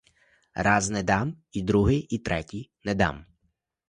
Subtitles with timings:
[0.67, 3.25] Раз не дам, і другий, і третій не дам!